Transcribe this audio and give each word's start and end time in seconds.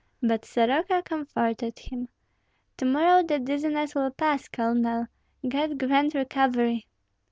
But 0.19 0.45
Soroka 0.45 1.03
comforted 1.03 1.77
him, 1.77 2.09
"To 2.77 2.85
morrow 2.85 3.21
the 3.21 3.37
dizziness 3.37 3.93
will 3.93 4.09
pass, 4.09 4.47
Colonel; 4.47 5.05
God 5.47 5.77
grant 5.77 6.15
recovery." 6.15 6.87